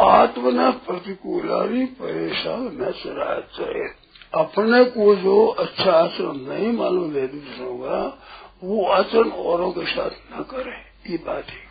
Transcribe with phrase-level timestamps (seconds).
[0.00, 3.88] आत्मना प्रतिकूलारी परेशान न चराचरे
[4.34, 8.18] अपने को जो अच्छा आचरण नहीं मालूम है दूसरों का,
[8.64, 10.76] वो आचरण औरों के साथ न करे,
[11.10, 11.68] ये बात है।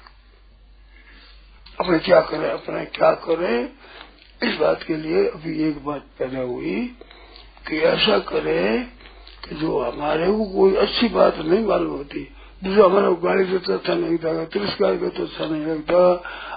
[1.80, 3.70] अपने क्या करें, अपने क्या करें,
[4.44, 6.96] इस बात के लिए अभी एक बात पहले हुई
[7.68, 8.86] कि ऐसा करें
[9.50, 12.28] कि जो हमारे को कोई अच्छी बात नहीं मालूम होती
[12.64, 16.00] दूसरा हमारा गाली तो अच्छा नहीं लगता तिरस्कार के तो अच्छा नहीं लगता,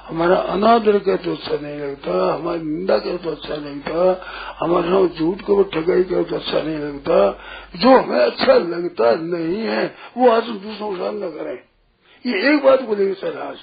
[0.06, 5.06] हमारा अनादर के तो अच्छा नहीं लगता, हमारी निंदा के तो अच्छा नहीं लगता हमारे
[5.08, 7.30] झूठ को ठगाई के तो अच्छा नहीं लगता,
[7.76, 9.84] जो हमें अच्छा लगता नहीं है,
[10.16, 11.58] वो आज दूसरों के सामने करें।
[12.24, 13.56] ये एक बात लेकर चल आज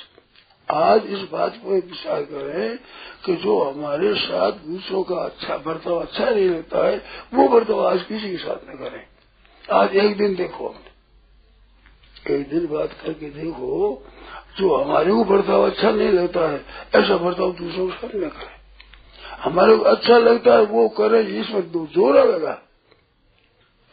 [0.69, 2.77] आज इस बात को विचार करें
[3.25, 7.01] कि जो हमारे साथ दूसरों का अच्छा बर्ताव अच्छा नहीं लगता है,
[7.33, 9.03] वो बर्ताव आज किसी के साथ न करें।
[9.65, 10.75] आज एक दिन देखो
[12.25, 14.03] एक दिन बात करके देखो
[14.57, 16.59] जो हमारे को बर्ताव अच्छा नहीं लगता है।
[16.95, 18.57] ऐसा बर्ताव दूसरों के साथ न करे।
[19.41, 22.53] हमारे को अच्छा लगता है वो करे इसमें दो ज़ोर आएगा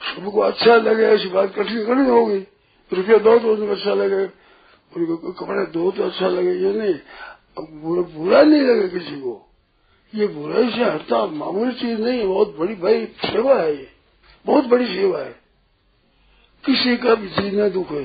[0.00, 2.38] सबको अच्छा लगे ऐसी बात कठिन करनी होगी।
[2.92, 4.26] रुपया दो तो उसमें अच्छा लगे।
[4.92, 6.94] कपड़े दो तो अच्छा लगे ये नहीं।
[7.58, 9.42] बुरा, बुरा नहीं लगे किसी को।
[10.12, 13.88] ये बुराई से हटता मामूली चीज़ नहीं बहुत बड़ी भाई सेवा है ये।
[14.46, 15.34] बहुत बड़ी सेवा है।
[16.66, 18.04] किसी का भी चीज़ न दुखे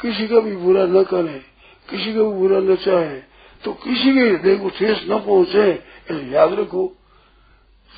[0.00, 1.38] किसी का भी बुरा न करे,
[1.90, 3.18] किसी का भी बुरा न चाहे
[3.64, 5.70] तो किसी के हृदय को ठेस न पहुँचे
[6.32, 6.96] याद रखो,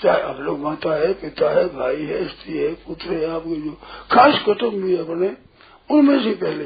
[0.03, 3.73] चाहे आप लोग माता है, पिता है, भाई है, स्त्री है, पुत्र है, आपके जो
[4.13, 5.29] खास कुटुम्ब भी अपने,
[5.91, 6.65] उनमें से पहले,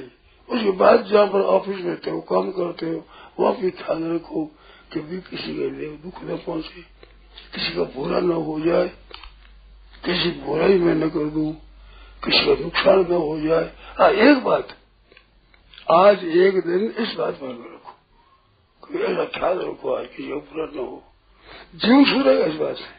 [0.48, 3.04] उसके बाद जहाँ पर ऑफ़िस में हो, काम करते हो,
[3.40, 4.44] वहाँ भी ध्यान रखो
[4.92, 6.82] कि भी किसी के लिए दुख न पहुँचे,
[7.54, 8.88] किसी का बुरा न हो जाए,
[10.04, 11.54] किसी बुराई में न कर दू।
[12.26, 14.68] किसी का नुकसान न हो जाए। हाँ एक बात।
[15.90, 17.92] आज एक दिन इस बात में रखो
[18.82, 21.02] कोई ऐसा ख्याल रखो आज का बुरा न हो।
[21.74, 22.94] जीव छूटेगा इस बात से।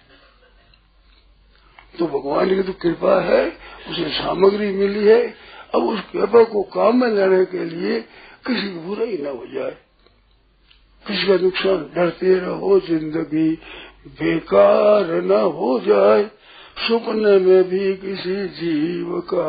[1.97, 3.57] तो भगवान की तो कृपा है,
[3.89, 5.21] उसे सामग्री मिली है।
[5.75, 7.99] अब उस कृपा को काम में लाने के लिए
[8.47, 9.77] किसी की बुराई न हो जाए।
[11.05, 13.49] किसी का नुकसान डरते रहो ज़िंदगी
[14.07, 16.23] बेकार न हो जाए।
[16.77, 19.45] सपने में भी किसी जीव का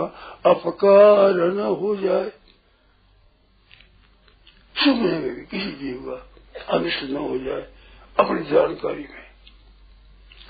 [0.46, 2.28] अपकार न हो जाए।
[4.76, 7.66] सपने में भी किसी जीव का अनिष्ट न हो जाए,
[8.16, 9.26] अपनी जानकारी में।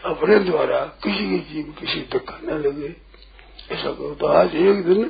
[0.05, 2.95] अपने द्वारा किसी के जीव किसी धक्का न लगे।
[3.75, 5.05] ऐसा करो तो आज एक दिन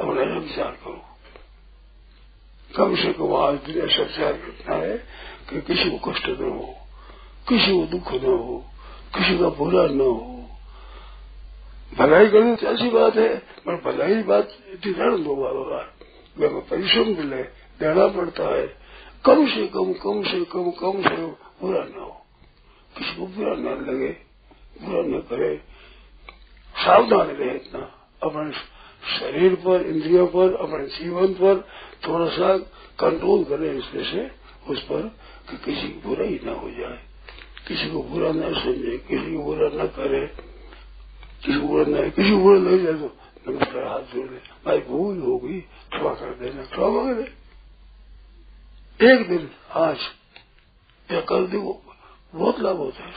[0.00, 1.02] अपना विचार करो।
[2.76, 4.96] कम से कम आज दिन ऐसा विचार करना है
[5.50, 6.74] कि किसी को कष्ट न हो,
[7.48, 8.64] किसी को दुख न हो,
[9.14, 10.33] किसी का बुरा न हो।
[11.98, 14.48] भलाई करनी तो ऐसी बात है, पर भलाई बात
[14.86, 15.94] रण दो बार
[16.38, 17.42] में परिश्रम मिले
[17.80, 18.66] देना पड़ता है।
[19.24, 21.26] कम से कम कम से कम कम से
[21.62, 22.26] बुरा न हो।
[22.98, 24.16] किसी को बुरा न लगे,
[24.82, 25.56] बुरा न करे।
[26.76, 28.52] सावधान रहे इतना। अपने
[29.18, 31.68] शरीर पर, इंद्रियों पर, अपने जीवन पर
[32.08, 32.56] थोड़ा सा
[33.00, 34.30] कंट्रोल करें इसमें से,
[34.72, 35.02] उस पर
[35.50, 36.98] कि किसी की बुराई न हो जाए।
[37.68, 40.53] किसी को बुरा न समझे, किसी को बुरा न करे।
[41.52, 43.08] को बुरा न किसी को बुरा नहीं तो
[43.46, 45.60] नमस्कार हाथ जोड़ दे भाई भूल होगी
[45.92, 47.26] क्षमा कर देना क्षमा कर दे
[49.00, 49.98] एक दिन आज
[51.08, 51.80] या कल देखो
[52.34, 53.12] बहुत लाभ होता है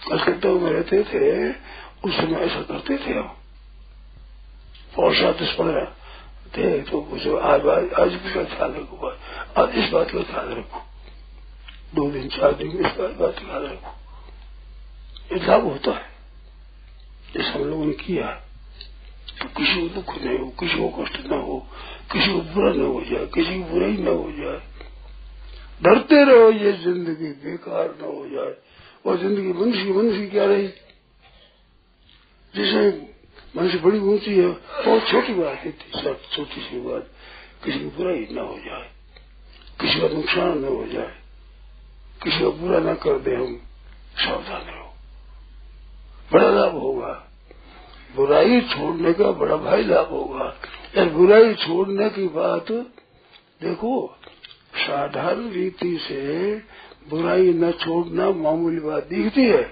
[0.00, 1.22] कलकत्ता में रहते थे
[2.04, 3.28] उस समय ऐसा करते थे हम
[4.96, 5.84] पौषा दस पंद्रह
[6.56, 7.66] थे तो मुझे आज
[8.00, 9.10] आज इसका ख्याल रखो
[9.62, 10.80] आज इस बात का ख्याल रखो
[11.94, 13.94] दो दिन चार दिन इस बात का ख्याल रखो
[15.32, 16.06] लाभ होता है।
[17.34, 18.30] जैसे हम लोगों ने किया।
[19.40, 21.58] तो किसी को दुख नहीं हो, किसी को कष्ट न हो,
[22.12, 24.60] किसी को बुरा न हो जाए, किसी को बुराई न हो जाए।
[25.82, 28.54] डरते रहो, ये ज़िंदगी बेकार न हो जाए।
[29.06, 30.68] और ज़िंदगी मनुष्य मनुष्य क्या रही?
[32.54, 33.08] जैसे
[33.56, 35.70] मनुष्य बड़ी ऊँची है, बहुत छोटी बात है
[36.02, 37.10] सब छोटी सी बात।
[37.64, 38.90] किसी की बुराई न हो जाए,
[39.80, 41.14] किसी का नुकसान न हो जाए,
[42.22, 43.56] किसी का बुरा न कर दे हम,
[44.16, 44.77] सावधान रहो।
[46.32, 47.24] बड़ा लाभ होगा।
[48.16, 50.54] बुराई छोड़ने का बड़ा भाई लाभ होगा।
[50.96, 52.72] यार बुराई छोड़ने की बात,
[53.62, 54.16] देखो,
[54.76, 56.54] साधारण रीति से
[57.10, 59.62] बुराई न छोड़ना मामूली बात दिखती है।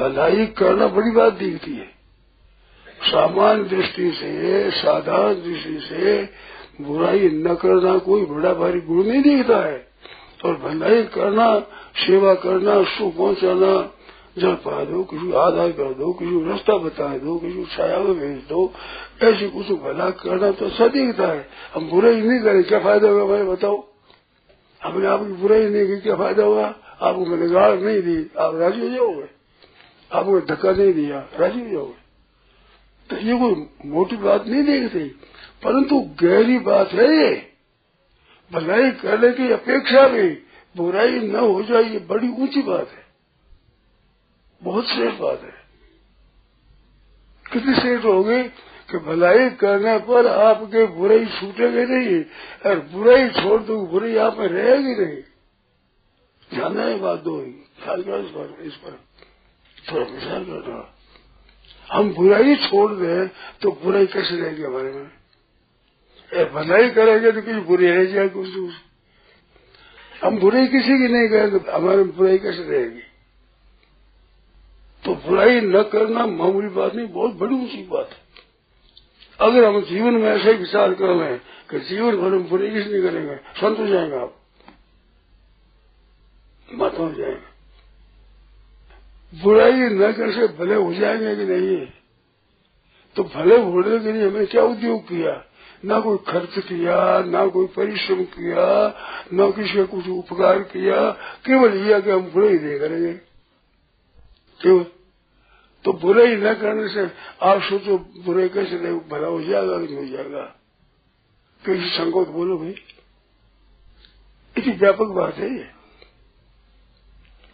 [0.00, 1.86] भलाई करना बड़ी बात दिखती है।
[3.02, 6.22] सामान्य दृष्टि से, साधारण दृष्टि से
[6.84, 9.88] बुराई न करना कोई बड़ा भारी गुण नहीं दिखता है।
[10.44, 11.60] और भलाई करना,
[11.96, 13.90] सेवा करना सुख पहुंचाना
[14.38, 18.38] जल पा दो किसी आधार कर दो किसी रास्ता बता दो किसी छाया में भेज
[18.48, 18.72] दो,
[19.22, 23.42] ऐसे कुछ भला करना तो सदीकता है। हम बुराई नहीं करें, क्या फ़ायदा होगा भाई,
[23.42, 23.88] बताओ।
[24.82, 28.80] हमने आपकी बुराई नहीं की, क्या फ़ायदा हुआ आपको मैंने गाड़ नहीं दी, आप राज़ी
[28.80, 29.28] हो जाओगे?
[30.12, 32.02] आपको धक्का नहीं दिया, राज़ी हो जाओगे?
[33.10, 34.98] तो ये कोई मोटी बात नहीं देखते।
[35.64, 37.52] परंतु गहरी बात है ये।
[38.52, 40.28] भलाई करने की अपेक्षा भी
[40.76, 43.01] बुराई न हो जाए, ये बड़ी ऊँची बात है।
[44.62, 45.54] बहुत श्रेष्ठ बात है।
[47.46, 48.42] कितनी श्रेष्ठ होगी
[48.88, 52.22] कि भलाई करने पर आपके बुराई छूटेगी नहीं,
[52.66, 55.22] और बुराई छोड़ दो, बुराई आप में रहेगी नहीं।
[56.50, 57.36] जाना है बात दो
[57.82, 58.98] ख्याल करो इस पर इस पर।
[59.86, 60.88] थोड़ा विचार करना
[61.88, 63.28] हम बुराई छोड़ दें
[63.62, 65.10] तो बुराई कैसे रहेगी हमारे में?
[66.52, 68.48] भलाई करेंगे तो कुछ बुरी रह जाए कुछ
[70.22, 73.02] हम बुराई किसी की नहीं करेंगे, हमारे बुराई कैसे रहेगी?
[75.02, 78.20] तो बुराई न करना मामूली बात नहीं, बहुत बड़ी ऊँची बात है।
[79.38, 81.38] अगर हम जीवन में ऐसे विचार कर हैं
[81.70, 84.36] कि जीवन भर में बुराई नहीं करेंगे, संत हो जाएँगे आप।
[86.68, 87.50] मत हो जाएँगे।
[89.32, 91.86] बुराई न कर से भले हो जाएँगे कि नहीं
[93.16, 95.32] तो भले होने के लिए हमें क्या उद्योग किया?
[95.84, 98.64] ना कोई खर्च किया, ना कोई परिश्रम किया,
[99.34, 101.10] न किसी का कुछ उपकार किया,
[101.46, 103.31] केवल यह कि हम बुराई नहीं करेंगे।
[104.62, 104.86] केवल
[105.84, 107.10] तो बुराई न करने से
[107.42, 110.42] आप सोचो, बुराई कैसे नहीं भला हो जाएगा नहीं हो जाएगा?
[111.66, 112.74] किसी संकोच बोलो भाई।
[114.58, 115.70] इतनी व्यापक बात है ये।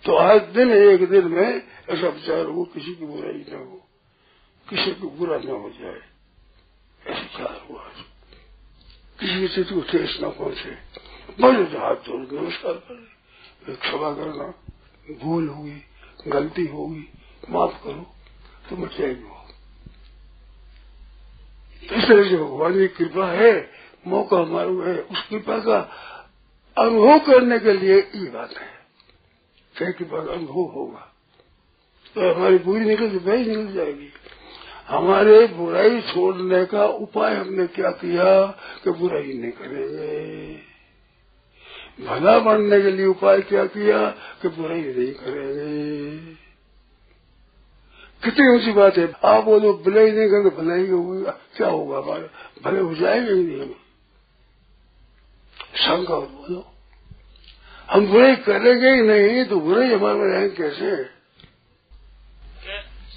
[0.05, 3.89] तो आज दिन एक दिन में ऐसा विचार हो, किसी की बुराई न हो,
[4.71, 6.01] किसी को बुरा न हो जाए।
[7.07, 7.89] ऐसा विचार हुआ
[9.21, 10.71] किसी की स्थिति को ठेस न पहुँचे।
[11.41, 13.09] बड़े हाथ जोड़ नमस्कार कर।
[13.77, 14.55] क्षमा करना।
[15.23, 15.83] भूल होगी।
[16.27, 17.09] गलती होगी,
[17.51, 18.07] माफ़ करो
[18.71, 19.37] तो मच जाएगी
[21.83, 23.71] इस तरह से भगवान की कृपा है,
[24.07, 25.79] मौका हमारा है, उस कृपा का
[26.77, 28.67] अनुभव करने के लिए ये बात है।
[29.75, 31.13] क्या कृपा का अनुभव होगा
[32.17, 34.09] तो हमारी बुरी निकल बुराई निकल जाएगी।
[34.89, 38.47] हमारे बुराई छोड़ने का उपाय हमने क्या किया
[38.85, 40.78] कि बुराई नहीं करेंगे
[42.01, 44.09] भला बनने के लिए उपाय क्या किया?
[44.43, 46.35] कि बुराई नहीं करेंगे
[48.25, 51.25] कितनी ऊँची बात है। आप बोलो भलाई नहीं करेंगे भलाई होगी।
[51.57, 52.31] क्या होगा हमारे?
[52.65, 53.75] भले हो जाएँगे ही नहीं हम।
[55.77, 56.75] शंका बोलो।
[57.91, 61.19] हम बुराई करेंगे ही नहीं तो बुराई हमारे रहेंगे कैसे?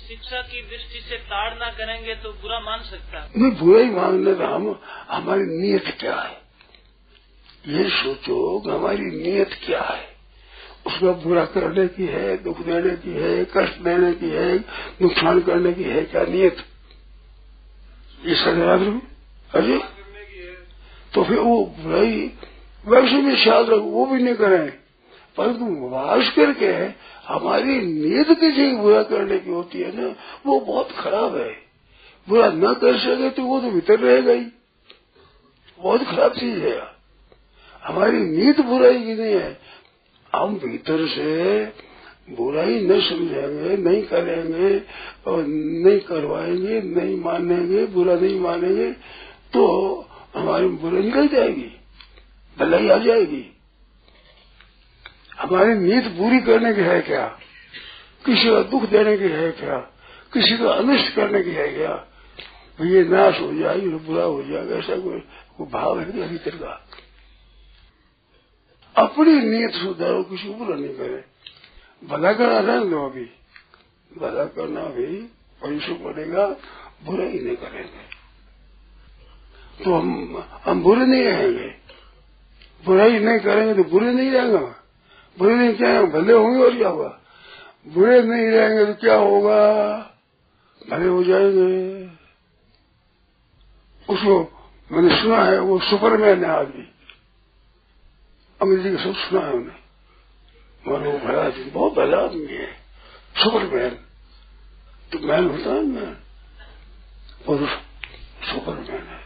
[0.07, 4.47] शिक्षा की दृष्टि से ताड़ना करेंगे तो बुरा मान सकता है। नहीं बुराई मांगने का
[4.47, 4.79] हम
[5.09, 6.40] हमारी नीयत क्या है?
[7.67, 10.07] ये सोचो कि हमारी नीयत क्या है?
[10.87, 14.57] उसका बुरा करने की है, दुख देने की है, कष्ट देने की है,
[15.01, 16.57] नुकसान करने की है क्या नियत?
[18.25, 18.81] ये सदराज
[19.55, 19.77] अरे
[21.13, 22.31] तो फिर वो बुराई
[22.85, 24.69] वैसे भी ख्याल रखो, वो भी नहीं करें।
[25.37, 26.71] परंतु वास करके
[27.27, 30.15] हमारी नीयत किसी बुरा करने की होती है ना,
[30.45, 31.51] वो बहुत खराब है।
[32.29, 34.45] बुरा न कर सके तो वो तो भीतर रहेगा ही
[35.79, 37.00] बहुत खराब चीज़ है
[37.83, 39.57] हमारी नीत बुराई की नहीं है।
[40.33, 41.63] हम भीतर से
[42.29, 44.77] बुराई न समझेंगे, नहीं करेंगे
[45.27, 48.91] और नहीं करवाएँगे, नहीं मानेंगे, बुरा नहीं मानेंगे
[49.53, 49.65] तो
[50.35, 51.69] हमारी बुराई निकल जाएगी,
[52.57, 53.45] भलाई आ जाएगी।
[55.39, 57.25] हमारी नीत पूरी करने की है क्या?
[58.25, 59.77] किसी का दुख देने की है क्या?
[60.33, 61.93] किसी का अनिष्ट करने की है क्या?
[62.81, 66.87] ये नाश हो जाएगी, बुरा हो जाएगा, ऐसा कोई भाव है भीतर का?
[68.95, 71.25] अपनी नीयत सुधारो किसी बुरा नहीं करे
[72.03, 73.25] भला करना रहने दो अभी।
[74.17, 75.05] भला करना भी
[75.61, 76.47] परिश्रम पड़ेगा
[77.05, 78.11] बुरा ही नहीं करेंगे।
[79.83, 81.75] तो हम हम बुरे नहीं रहेंगे।
[82.85, 84.57] बुराई नहीं करेंगे तो बुरे नहीं रहेंगे।
[85.39, 87.19] बुरे नहीं क्या भले होंगे और क्या होगा?
[87.87, 89.97] बुरे नहीं रहेंगे तो क्या होगा?
[90.89, 92.05] भले हो जाएँगे।
[94.13, 96.87] उसको मैंने सुना है, वो सुपरमैन है आदमी
[98.61, 99.77] अंग्रेज़ी का सब सुना है उन्हें।
[100.83, 102.67] वो भला आदमी बहुत भला आदमी है।
[103.35, 103.89] सुपरमैन
[105.11, 106.15] तो मैन होता है मैन
[107.49, 107.65] और
[108.43, 109.19] सुपरमैन है।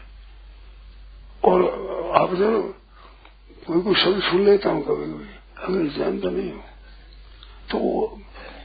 [1.42, 1.62] और
[2.16, 2.50] आप जो
[3.66, 5.28] कोई कोई शब्द सुन लेता हूँ कभी कभी
[5.64, 6.64] अंग्रेज़ जानता नहीं हूँ
[7.70, 7.78] तो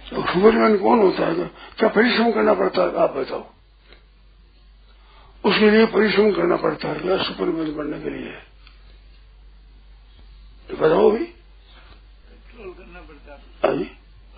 [0.10, 1.34] तो सुपरमैन कौन होता है?
[1.80, 2.96] क्या परिश्रम करना पड़ता है?
[2.98, 3.44] आप बताओ।
[5.44, 8.34] उसके लिए परिश्रम करना पड़ता है, क्या सुपरमैन बनने के लिए?
[10.72, 13.72] तो बताओ भी कंट्रोल करना पड़ता। है हाँ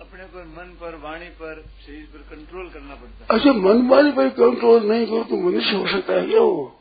[0.00, 4.10] अपने को मन पर वाणी पर शरीर पर कंट्रोल करना पड़ता। है अच्छा मन वाणी
[4.12, 6.80] पर कंट्रोल नहीं करो तो मनुष्य हो सकता है क्या वो?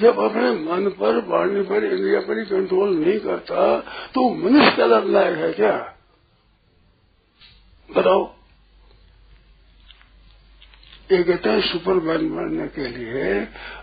[0.00, 3.62] जब अपने मन पर वाणी पर इंद्रिया पर ही कंट्रोल नहीं करता
[4.14, 5.76] तो मनुष्य का लायक है क्या?
[7.88, 8.26] बताओ।
[11.12, 13.30] ये कहते हैं सुपरमैन बनने के लिए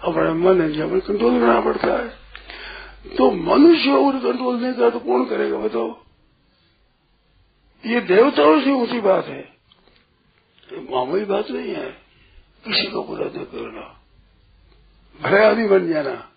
[0.03, 2.25] अपने मन इंद्रिया पर कंट्रोल करना पड़ता है।
[3.06, 6.04] तो मनुष्य और कंट्रोल नहीं करा तो कौन करेगा बताओ?
[7.86, 9.56] ये देवताओं से ऊँची बात है।
[10.74, 11.90] मामूली बात नहीं है।
[12.66, 14.02] किसी को बुरा नहीं करना।
[15.22, 16.32] भले आदमी बन जाना।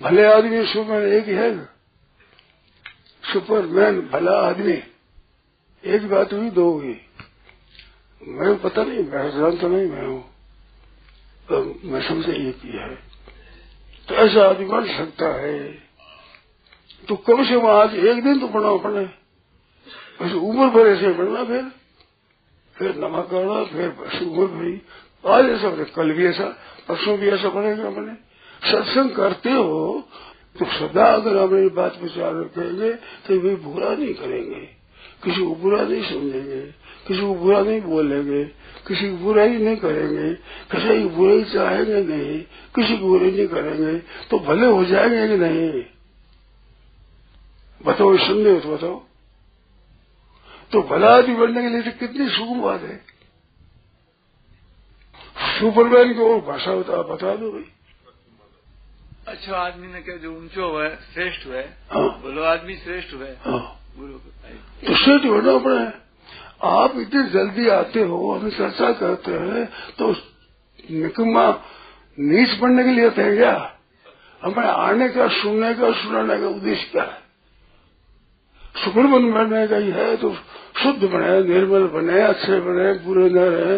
[0.00, 1.64] भले आदमी सुपरमैन एक ही है।
[3.32, 4.82] सुपरमैन, भला आदमी।
[5.84, 7.00] एक बात हुई, दो हुई।
[8.22, 10.30] मैं पता नहीं, मैं जानता नहीं, मैं हूँ।
[11.48, 13.07] तो मैं समझे ये किया है।
[14.08, 15.58] तो ऐसा आदमी बन सकता है।
[17.08, 19.04] तो कम से कम आज एक दिन तो पढ़ना अपने
[20.20, 21.64] बस उम्र भर ऐसे पढ़ना फिर।
[22.76, 23.88] फिर नमक करना, फिर
[24.22, 24.80] उम्र भरी।
[25.24, 26.44] आज ऐसा बने कल भी ऐसा,
[26.88, 28.14] परसों भी ऐसा पढ़ेगा अपने।
[28.62, 30.08] सत्संग करते हो
[30.58, 32.92] तो सदा अगर अपनी बात विचार रखेंगे
[33.26, 34.60] तो वे बुरा नहीं करेंगे।
[35.24, 36.60] किसी को बुरा नहीं समझेंगे।
[37.08, 38.44] किसी को बुरा नहीं बोलेंगे
[38.86, 40.34] किसी की बुराई नहीं करेंगे
[40.72, 42.40] किसी की बुराई चाहेंगे नहीं
[42.74, 45.84] किसी की बुराई नहीं करेंगे तो भले हो जाएँगे कि नहीं?
[47.86, 49.04] बताओ संदेह तो बताओ।
[50.72, 52.96] तो भला आदमी बनने के लिए तो कितनी सुगम बात है।
[55.58, 57.64] सुपरमैन की और भाषा बता बता दो भाई।
[59.28, 61.62] अच्छा आदमी ने क्या जो ऊंचो हुआ श्रेष्ठ हुआ
[61.92, 63.74] हाँ। बोलो आदमी श्रेष्ठ हुआ हाँ।
[64.86, 66.07] तो सेठ होना अपने
[66.60, 69.64] आप इतनी जल्दी आते हो, हम चर्चा करते हैं
[69.98, 70.14] तो
[70.90, 71.48] निकम्मा
[72.18, 73.74] नीच पढ़ने के लिए हैं क्या?
[74.42, 77.22] हमें आने का, सुनने का, सुनाने का उद्देश्य क्या है?
[78.84, 80.34] सुपरमन बनने का ही है तो
[80.82, 83.76] शुद्ध बने, निर्मल बने, अच्छे बने, बुरे न रहे।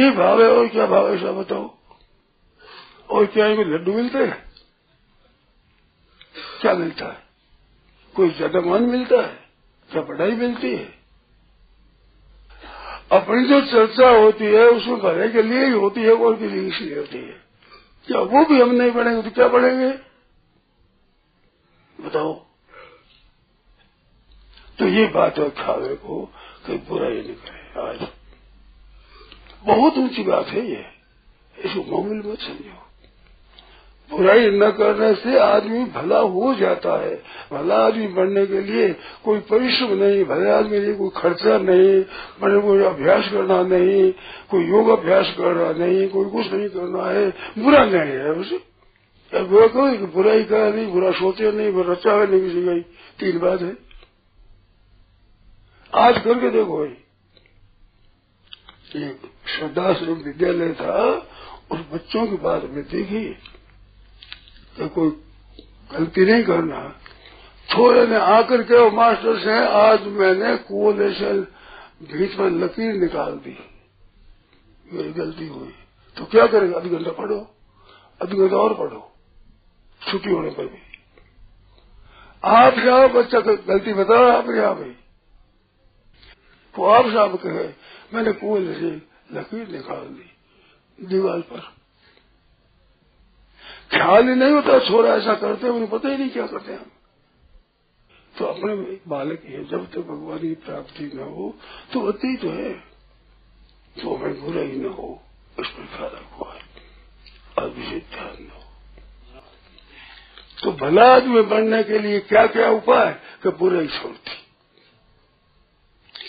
[0.00, 1.70] ये भाव है, और क्या भाव है ऐसा बताओ।
[3.10, 4.42] और क्या इनमें लड्डू मिलते हैं?
[6.60, 7.22] क्या मिलता है?
[8.14, 9.38] कोई ज़्यादा मान मिलता है?
[9.90, 11.03] क्या पढ़ाई मिलती है?
[13.12, 16.98] अपनी जो चर्चा होती है उसमें भले के लिए ही होती है, और किसी इसलिए
[16.98, 17.44] होती है।
[18.06, 19.88] क्या वो भी हम नहीं पढ़ेंगे तो क्या पढ़ेंगे?
[22.04, 22.46] बताओ।
[24.78, 26.32] तो ये बात है खावे को,
[26.66, 28.08] कोई बुरा ही नहीं करे आज।
[29.64, 30.86] बहुत ऊँची बात है ये।
[31.58, 32.93] इसको मामूल मत समझो।
[34.10, 38.88] बुराई न करने से आदमी भला हो जाता है। भला आदमी बनने के लिए
[39.24, 42.04] कोई परिश्रम नहीं, भले आदमी के लिए कोई खर्चा नहीं
[42.40, 44.12] बड़े कोई अभ्यास करना नहीं,
[44.50, 48.56] कोई योग अभ्यास करना नहीं, कोई कुछ नहीं करना है। बुरा नहीं है उसे।
[49.34, 52.78] बुरा कहो कि बुराई का नहीं, बुरा सोचे नहीं, बुरा रचा है, नहीं किसी का
[53.20, 53.76] तीन बात है।
[55.94, 56.96] आज करके देखो भाई।
[59.02, 61.28] एक श्रद्धाश्रम विद्यालय था,
[61.70, 63.36] उस बच्चों की बात में देखी
[64.76, 65.10] कि कोई
[65.92, 66.88] गलती नहीं करना।
[67.68, 71.32] थोड़े ने आकर के वो मास्टर से आज मैंने कुएँ से
[72.12, 73.56] बीच में लकीर निकाल दी।
[74.92, 75.74] मेरी गलती हुई।
[76.16, 76.78] तो क्या करेगा?
[76.78, 77.38] आधी घंटा पढ़ो।
[78.22, 79.10] आधी घंटा और पढ़ो।
[80.00, 80.78] छुट्टी होने पर भी।
[82.44, 84.94] आप जाओ बच्चा गलती बताओ आप यहाँ भाई
[86.74, 87.68] तो आप साहब कहे,
[88.14, 88.90] मैंने कुएँ से
[89.32, 91.62] लकीर निकाल दी। दीवार पर।
[93.90, 96.90] ख्याल ही नहीं होता, छोरा ऐसा करते उन्हें पता ही नहीं क्या करते हम
[98.34, 98.74] तो अपने
[99.08, 101.54] बालक ही है जब तक भगवान की प्राप्ति न हो
[101.92, 102.72] तो अति तो है।
[103.96, 105.08] तो हमें बुरा ही न हो
[105.56, 106.44] इस पर ख्याल रखो।
[107.56, 108.62] अभी ध्यान दो
[110.58, 113.12] तो भला आदमी बनने के लिए क्या क्या उपाय
[113.42, 114.36] कि बुराई छोड़ती?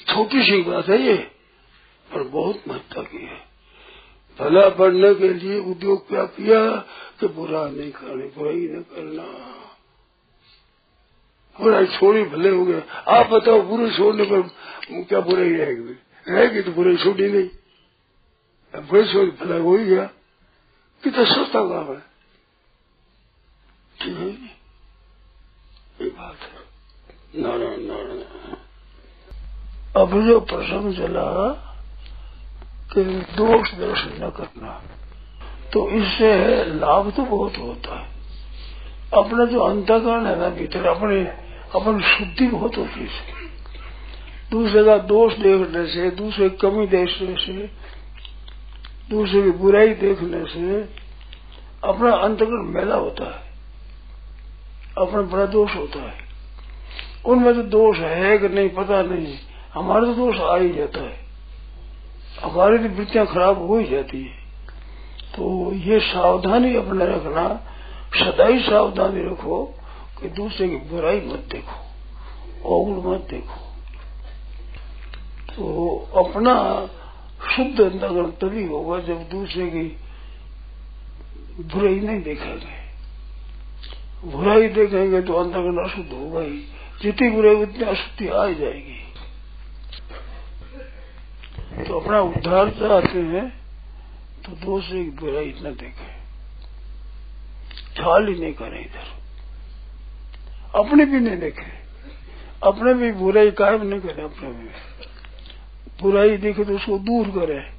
[0.06, 1.16] छोटी सी बात है ये,
[2.08, 3.40] पर बहुत महत्व की है।
[4.40, 6.76] भला बढ़ने के लिए उद्योग क्या किया?
[7.20, 9.24] कि बुरा नहीं करने, बुराई न करना।
[11.64, 14.42] बुराई छोड़ी भले हो गए आप बताओ, बुरे छोड़ने पर
[15.04, 15.96] क्या बुराई रहेगी?
[16.28, 17.50] रहेगी तो बुराई छोड़ी नहीं।
[18.84, 20.06] बुरे छोड़, भला हो ही गया।
[21.04, 22.00] कितना सस्ता काम है।
[24.02, 24.56] ठीक है
[26.02, 26.66] ये बात है।
[27.42, 28.24] नारायण नारायण
[29.98, 31.62] अब जो प्रसंग चला
[32.96, 33.04] कि
[33.38, 34.84] दोष दर्शन न करना।
[35.74, 38.08] तो इससे लाभ तो बहुत होता है।
[39.14, 41.26] अपना जो अंतकरण है ना भीतर, अपने,
[41.76, 43.46] अपन शुद्धि बहुत होती है
[44.52, 47.72] दूसरे का दोष देखने से, दूसरे की कमी देखने से,
[49.10, 50.82] दूसरे की बुराई देखने से
[51.84, 53.46] अपना अंतकरण मेला होता है।
[54.98, 56.18] अपना बड़ा दोष होता है।
[57.26, 59.38] उनमें तो दोष है कि नहीं, पता नहीं।
[59.74, 61.25] हमारा तो दोष आ ही जाता है।
[62.42, 64.44] हमारी तो वृत्तियाँ खराब हो ही जाती है।
[65.36, 67.48] तो ये सावधानी अपने रखना,
[68.16, 69.64] सदाई सावधानी रखो
[70.22, 71.86] कि दूसरे की बुराई मत देखो
[72.66, 73.60] अवगुण मत देखो।
[75.56, 76.56] तो अपना
[77.56, 79.98] शुद्ध अंतगण तभी होगा जब दूसरे की
[81.64, 82.86] बुराई नहीं देखेंगे।
[84.32, 86.64] बुराई देखेंगे तो अंतगण अशुद्ध होगा ही।
[87.02, 89.05] जितनी बुराई, उतनी अशुद्धि आ जाएगी।
[91.84, 93.50] तो अपना उद्धार चाहते हैं
[94.46, 96.16] तो दूसरे की बुराई न देखें।
[97.96, 99.16] छाल ही नहीं करें इधर।
[100.80, 101.86] अपने भी नहीं देखे।
[102.64, 104.70] अपने भी बुराई कायम नहीं करे, अपने भी।
[106.02, 107.72] बुराई देखे तो उसको दूर करे।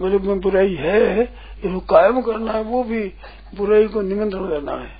[0.00, 1.22] मेरे में बुराई है,
[1.64, 3.12] इसको कायम करना है, वो भी
[3.54, 4.90] बुराई को निमंत्रण देना है।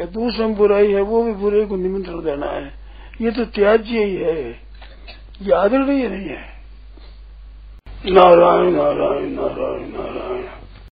[0.00, 2.74] या दूसरे में बुराई है, वो भी बुराई को निमंत्रण देना है।
[3.20, 4.50] ये तो त्याज्य ही है।
[5.42, 6.51] ये आदरणीय नहीं है।
[8.04, 10.31] नारायण नारायण नारायण नारायण